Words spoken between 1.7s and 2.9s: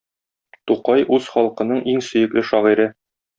иң сөекле шагыйре.